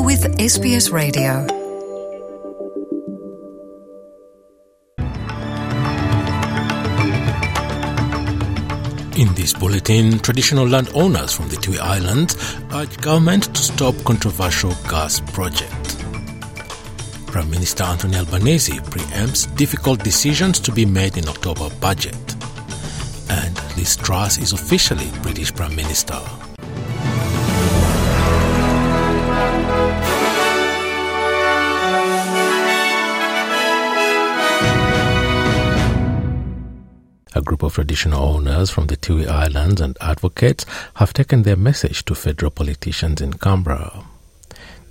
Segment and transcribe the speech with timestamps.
[0.00, 1.44] You're with SBS Radio.
[9.14, 12.34] In this bulletin, traditional landowners from the Tiwi Islands
[12.72, 15.98] urge government to stop controversial gas project.
[17.26, 22.16] Prime Minister Anthony Albanese preempts difficult decisions to be made in October budget.
[23.28, 26.18] And Liz Truss is officially British Prime Minister.
[37.50, 42.14] Group of traditional owners from the Tiwi Islands and advocates have taken their message to
[42.14, 44.04] federal politicians in Canberra.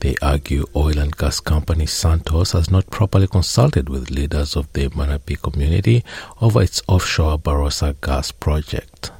[0.01, 4.89] They argue oil and gas company Santos has not properly consulted with leaders of the
[4.89, 6.03] Munupi community
[6.41, 9.13] over its offshore Barossa gas project.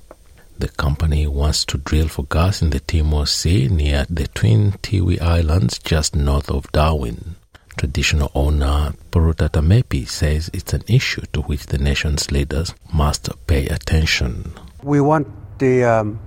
[0.58, 5.21] The company wants to drill for gas in the Timor Sea near the twin Tiwi
[5.21, 7.36] Islands just north of Darwin.
[7.80, 13.67] Traditional owner Puruta Tamepi says it's an issue to which the nation's leaders must pay
[13.67, 14.52] attention.
[14.83, 16.19] We want the, um,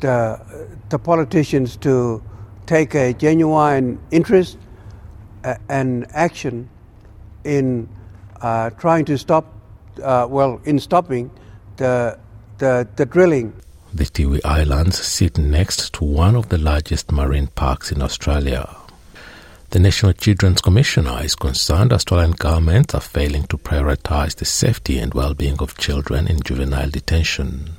[0.00, 0.40] the,
[0.88, 2.20] the politicians to
[2.66, 4.58] take a genuine interest
[5.44, 6.68] uh, and action
[7.44, 7.88] in
[8.40, 9.46] uh, trying to stop,
[10.02, 11.30] uh, well, in stopping
[11.76, 12.18] the,
[12.58, 13.52] the, the drilling.
[13.94, 18.68] The Tiwi Islands sit next to one of the largest marine parks in Australia.
[19.70, 25.14] The National Children's Commissioner is concerned Australian governments are failing to prioritize the safety and
[25.14, 27.76] well-being of children in juvenile detention.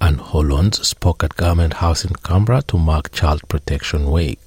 [0.00, 4.40] Anne Hollonds spoke at Government House in Canberra to mark Child Protection Week.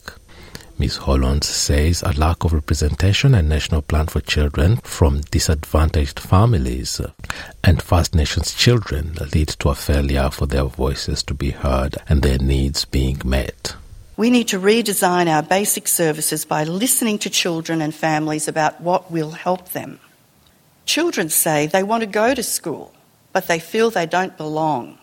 [0.77, 0.97] Ms.
[0.97, 6.99] Hollonds says a lack of representation and national plan for children from disadvantaged families
[7.63, 12.21] and First Nations children lead to a failure for their voices to be heard and
[12.21, 13.77] their needs being met.
[14.17, 19.11] We need to redesign our basic services by listening to children and families about what
[19.11, 19.99] will help them.
[20.85, 22.93] Children say they want to go to school,
[23.33, 24.97] but they feel they don't belong,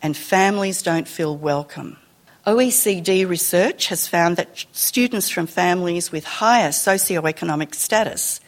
[0.00, 1.98] and families don't feel welcome.
[2.46, 8.40] OECD research has found that students from families with higher socioeconomic status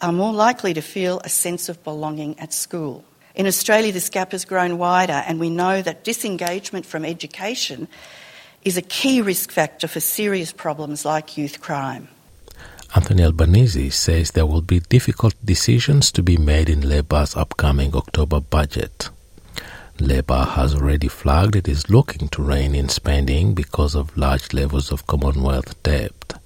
[0.00, 3.04] are more likely to feel a sense of belonging at school.
[3.34, 7.88] In Australia, this gap has grown wider, and we know that disengagement from education
[8.64, 12.08] is a key risk factor for serious problems like youth crime.
[12.94, 18.40] Anthony Albanese says there will be difficult decisions to be made in Labor's upcoming October
[18.40, 19.10] budget.
[20.00, 24.90] Labor has already flagged it is looking to rein in spending because of large levels
[24.90, 26.39] of Commonwealth debt.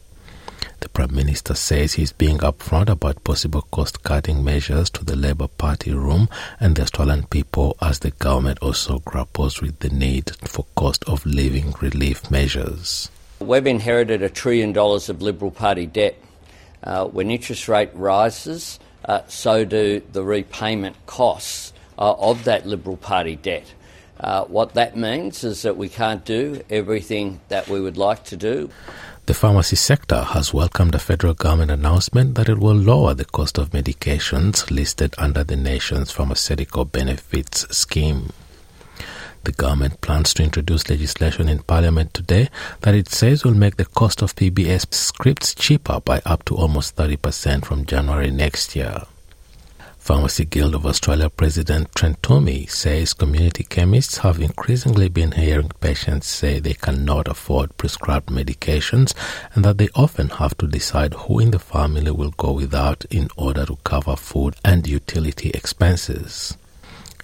[0.84, 5.48] The Prime Minister says he's being upfront about possible cost cutting measures to the Labor
[5.48, 6.28] Party room
[6.60, 11.24] and the Australian people as the government also grapples with the need for cost of
[11.24, 13.10] living relief measures.
[13.40, 16.16] We've inherited a trillion dollars of Liberal Party debt.
[16.82, 22.98] Uh, when interest rate rises, uh, so do the repayment costs uh, of that Liberal
[22.98, 23.72] Party debt.
[24.20, 28.36] Uh, what that means is that we can't do everything that we would like to
[28.36, 28.68] do.
[29.26, 33.56] The pharmacy sector has welcomed a federal government announcement that it will lower the cost
[33.56, 38.34] of medications listed under the nation's pharmaceutical benefits scheme.
[39.44, 42.50] The government plans to introduce legislation in Parliament today
[42.82, 46.94] that it says will make the cost of PBS scripts cheaper by up to almost
[46.96, 49.04] 30% from January next year.
[50.04, 56.26] Pharmacy Guild of Australia President Trent Twomey says community chemists have increasingly been hearing patients
[56.26, 59.14] say they cannot afford prescribed medications
[59.54, 63.30] and that they often have to decide who in the family will go without in
[63.38, 66.58] order to cover food and utility expenses.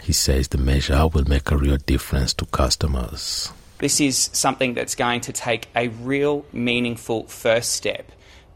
[0.02, 3.52] He says the measure will make a real difference to customers.
[3.76, 8.10] This is something that's going to take a real meaningful first step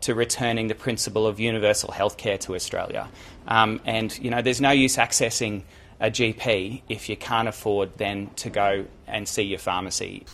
[0.05, 3.09] to returning the principle of universal healthcare to Australia.
[3.49, 5.63] Um, and, you know, there's no use accessing
[5.99, 10.27] a GP if you can't afford then to go and see your pharmacy.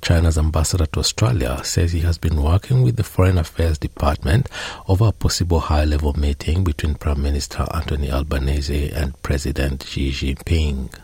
[0.00, 4.48] China's ambassador to Australia says he has been working with the Foreign Affairs Department
[4.88, 10.94] over a possible high level meeting between Prime Minister Anthony Albanese and President Xi Jinping.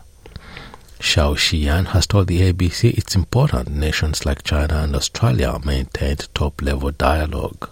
[0.99, 6.61] Xiao Qian has told the ABC it's important nations like China and Australia maintain top
[6.61, 7.69] level dialogue.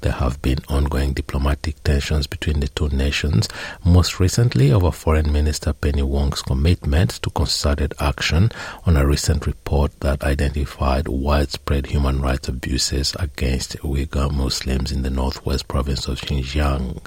[0.00, 3.48] There have been ongoing diplomatic tensions between the two nations,
[3.84, 8.52] most recently over Foreign Minister Penny Wong's commitment to concerted action
[8.86, 15.10] on a recent report that identified widespread human rights abuses against Uyghur Muslims in the
[15.10, 17.04] northwest province of Xinjiang.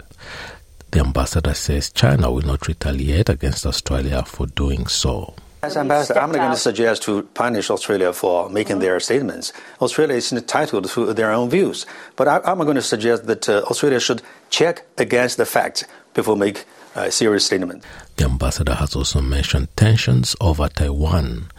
[0.91, 5.33] The ambassador says China will not retaliate against Australia for doing so.
[5.63, 8.81] As Ambassador, I'm not going to suggest to punish Australia for making mm-hmm.
[8.81, 9.53] their statements.
[9.79, 11.85] Australia is entitled to their own views.
[12.15, 15.83] But I, am going to suggest that uh, Australia should check against the facts
[16.15, 16.65] before make
[16.95, 17.83] a serious statement.
[18.17, 21.51] The ambassador has also mentioned tensions over Taiwan.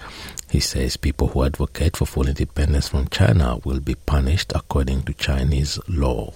[0.51, 5.15] He says people who advocate for full independence from China will be punished according to
[5.15, 6.33] Chinese law.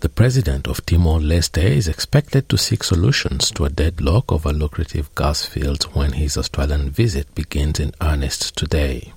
[0.00, 5.12] The president of Timor Leste is expected to seek solutions to a deadlock over lucrative
[5.14, 9.14] gas fields when his Australian visit begins in earnest today.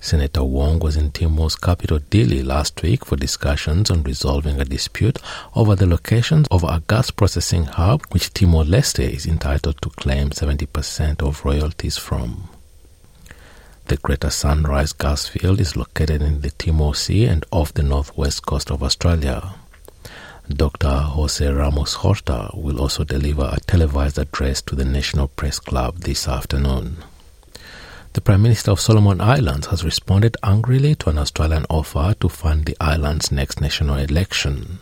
[0.00, 5.18] Senator Wong was in Timor's capital Dili last week for discussions on resolving a dispute
[5.54, 10.30] over the locations of a gas processing hub which Timor Leste is entitled to claim
[10.30, 12.48] 70% of royalties from.
[13.88, 18.46] The Greater Sunrise gas field is located in the Timor Sea and off the northwest
[18.46, 19.56] coast of Australia.
[20.48, 20.88] Dr.
[20.88, 26.26] Jose Ramos Horta will also deliver a televised address to the National Press Club this
[26.26, 26.96] afternoon.
[28.14, 32.66] The Prime Minister of Solomon Islands has responded angrily to an Australian offer to fund
[32.66, 34.80] the island's next national election.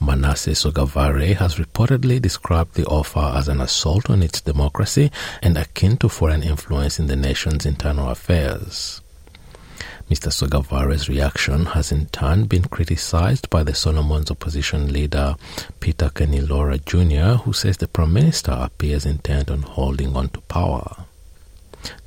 [0.00, 5.10] Manasseh Sogavare has reportedly described the offer as an assault on its democracy
[5.42, 9.00] and akin to foreign influence in the nation's internal affairs.
[10.10, 10.30] Mr.
[10.30, 15.34] Sogavare's reaction has in turn been criticized by the Solomons opposition leader
[15.80, 21.06] Peter Kenilorea Jr., who says the Prime Minister appears intent on holding on to power.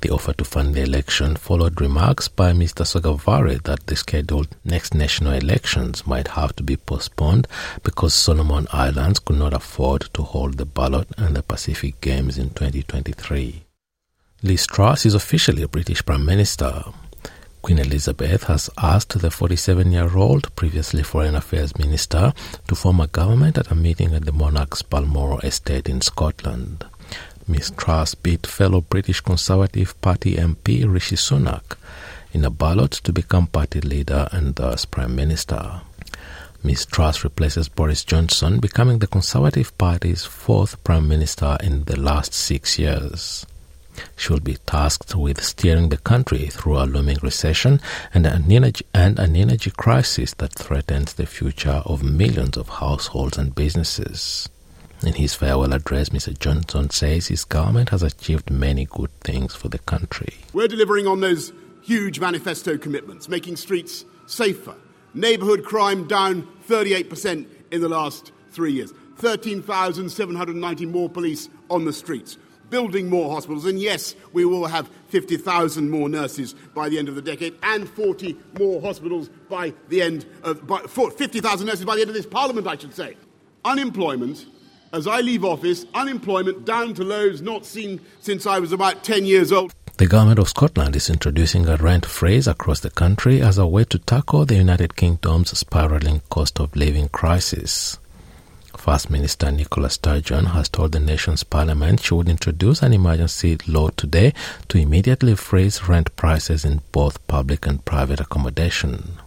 [0.00, 2.86] The offer to fund the election followed remarks by Mr.
[2.86, 7.46] Sogavare that the scheduled next national elections might have to be postponed
[7.82, 12.48] because Solomon Islands could not afford to hold the ballot and the Pacific Games in
[12.50, 13.62] 2023.
[14.42, 16.82] Liz Truss is officially a British Prime Minister.
[17.62, 22.32] Queen Elizabeth has asked the 47 year old, previously Foreign Affairs Minister,
[22.66, 26.84] to form a government at a meeting at the monarch's Balmoral estate in Scotland.
[27.46, 27.72] Ms.
[27.76, 31.76] Truss beat fellow British Conservative Party MP Rishi Sunak
[32.32, 35.82] in a ballot to become party leader and thus Prime Minister.
[36.62, 36.86] Ms.
[36.86, 42.78] Truss replaces Boris Johnson, becoming the Conservative Party's fourth Prime Minister in the last six
[42.78, 43.46] years.
[44.30, 47.80] Will be tasked with steering the country through a looming recession
[48.14, 53.36] and an, energy, and an energy crisis that threatens the future of millions of households
[53.36, 54.48] and businesses.
[55.04, 56.38] In his farewell address, Mr.
[56.38, 60.34] Johnson says his government has achieved many good things for the country.
[60.52, 64.76] We're delivering on those huge manifesto commitments, making streets safer,
[65.12, 72.36] neighbourhood crime down 38% in the last three years, 13,790 more police on the streets
[72.70, 73.64] building more hospitals.
[73.66, 77.88] And yes, we will have 50,000 more nurses by the end of the decade and
[77.88, 82.66] 40 more hospitals by the end of 50,000 nurses by the end of this parliament,
[82.66, 83.16] I should say.
[83.64, 84.46] Unemployment,
[84.92, 89.24] as I leave office, unemployment down to lows not seen since I was about 10
[89.24, 89.74] years old.
[89.98, 93.84] The government of Scotland is introducing a rent freeze across the country as a way
[93.84, 97.98] to tackle the United Kingdom's spiraling cost of living crisis.
[98.76, 103.90] First Minister Nicola Sturgeon has told the nation's parliament she would introduce an emergency law
[103.90, 104.32] today
[104.68, 109.18] to immediately freeze rent prices in both public and private accommodation.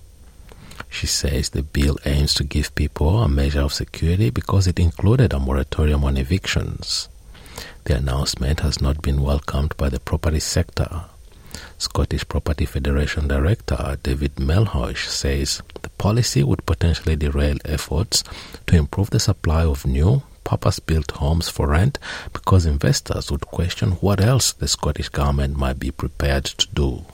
[0.90, 5.34] She says the bill aims to give people a measure of security because it included
[5.34, 7.10] a moratorium on evictions.
[7.84, 11.06] The announcement has not been welcomed by the property sector.
[11.78, 15.62] Scottish Property Federation Director David Melhuish says
[16.04, 18.26] policy would potentially derail efforts
[18.68, 21.98] to improve the supply of new, purpose built homes for rent
[22.34, 27.06] because investors would question what else the Scottish Government might be prepared to do.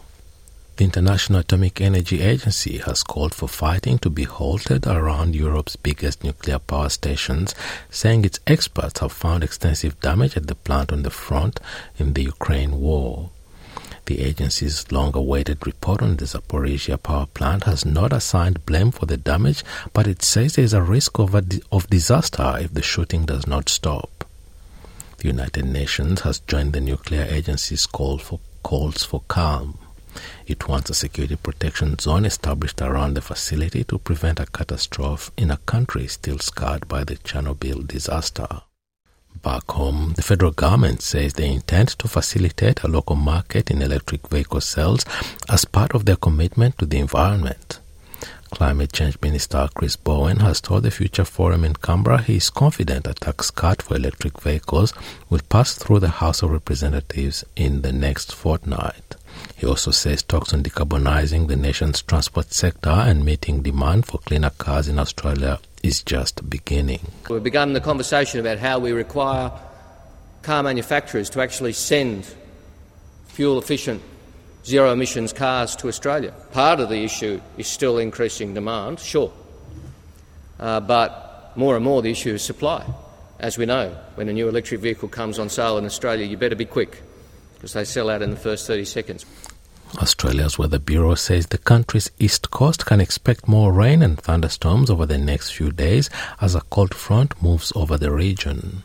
[0.78, 6.24] The International Atomic Energy Agency has called for fighting to be halted around Europe's biggest
[6.24, 7.54] nuclear power stations,
[7.92, 11.60] saying its experts have found extensive damage at the plant on the front
[12.00, 13.30] in the Ukraine war.
[14.10, 19.06] The agency's long awaited report on the Zaporizhia power plant has not assigned blame for
[19.06, 19.64] the damage,
[19.94, 23.28] but it says there is a risk of, a di- of disaster if the shooting
[23.28, 24.26] does not stop.
[25.20, 29.78] The United Nations has joined the nuclear agency's call for calls for calm.
[30.48, 35.52] It wants a security protection zone established around the facility to prevent a catastrophe in
[35.52, 38.64] a country still scarred by the Chernobyl disaster.
[39.44, 44.28] Back home, the federal government says they intend to facilitate a local market in electric
[44.28, 45.06] vehicle sales
[45.48, 47.80] as part of their commitment to the environment.
[48.52, 53.08] Climate Change Minister Chris Bowen has told the Future Forum in Canberra he is confident
[53.08, 54.94] a tax cut for electric vehicles
[55.30, 59.16] will pass through the House of Representatives in the next fortnight.
[59.56, 64.50] He also says talks on decarbonizing the nation's transport sector and meeting demand for cleaner
[64.50, 67.00] cars in Australia is just beginning.
[67.30, 69.52] We've begun the conversation about how we require
[70.42, 72.28] car manufacturers to actually send
[73.28, 74.02] fuel efficient,
[74.66, 76.34] zero emissions cars to Australia.
[76.52, 79.32] Part of the issue is still increasing demand, sure,
[80.60, 82.86] uh, but more and more the issue is supply.
[83.40, 86.56] As we know, when a new electric vehicle comes on sale in Australia, you better
[86.56, 87.02] be quick
[87.54, 89.26] because they sell out in the first 30 seconds.
[89.98, 95.06] Australia's Weather Bureau says the country's east coast can expect more rain and thunderstorms over
[95.06, 98.84] the next few days as a cold front moves over the region.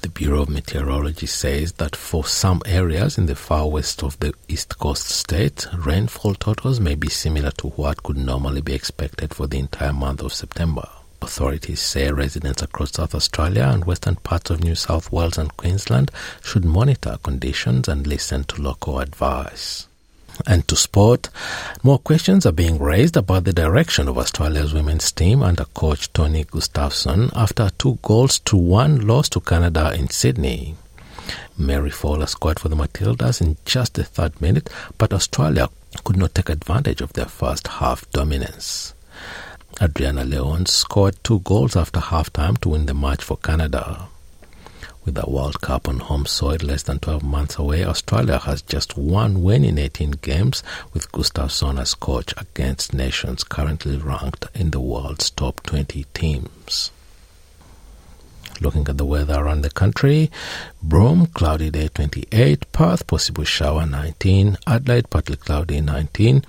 [0.00, 4.32] The Bureau of Meteorology says that for some areas in the far west of the
[4.48, 9.46] east coast state, rainfall totals may be similar to what could normally be expected for
[9.46, 10.88] the entire month of September.
[11.20, 16.10] Authorities say residents across South Australia and western parts of New South Wales and Queensland
[16.42, 19.88] should monitor conditions and listen to local advice.
[20.46, 21.30] And to sport,
[21.82, 26.44] more questions are being raised about the direction of Australia's women's team under coach Tony
[26.44, 30.74] Gustavsson after two goals to one loss to Canada in Sydney.
[31.58, 35.68] Mary Fowler scored for the Matildas in just the third minute, but Australia
[36.04, 38.94] could not take advantage of their first half dominance.
[39.80, 44.08] Adriana Leon scored two goals after halftime to win the match for Canada.
[45.06, 48.98] With the World Cup on home soil less than 12 months away, Australia has just
[48.98, 54.80] one win in 18 games, with Gustavsson as coach against nations currently ranked in the
[54.80, 56.90] world's top 20 teams.
[58.60, 60.28] Looking at the weather around the country,
[60.82, 66.44] Broome, cloudy day 28, Perth, possible shower 19, Adelaide, partly cloudy 19,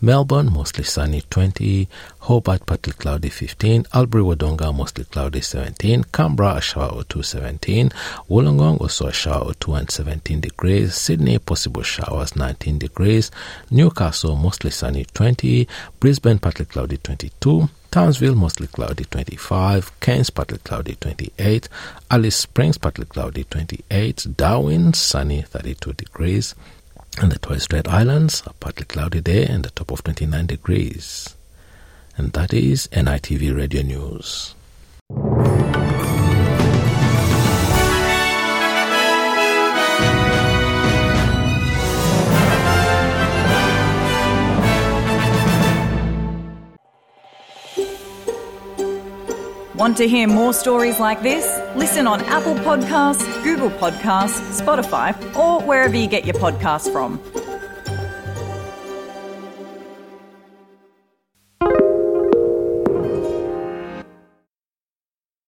[0.00, 1.88] Melbourne, mostly sunny 20.
[2.20, 3.86] Hobart, partly cloudy 15.
[3.92, 6.04] Albury, Wodonga, mostly cloudy 17.
[6.12, 7.90] Canberra, a shower or 2 17.
[8.30, 10.94] Wollongong, also a shower or 2 and 17 degrees.
[10.94, 13.32] Sydney, possible showers 19 degrees.
[13.72, 15.66] Newcastle, mostly sunny 20.
[15.98, 17.68] Brisbane, partly cloudy 22.
[17.90, 19.98] Townsville, mostly cloudy 25.
[19.98, 21.68] Cairns, partly cloudy 28.
[22.08, 24.28] Alice Springs, partly cloudy 28.
[24.36, 26.54] Darwin, sunny 32 degrees
[27.22, 31.34] and the Torres Strait Islands, a partly cloudy day and a top of 29 degrees.
[32.16, 34.54] And that is NITV Radio News.
[49.74, 51.67] Want to hear more stories like this?
[51.78, 57.20] Listen on Apple Podcasts, Google Podcasts, Spotify, or wherever you get your podcasts from.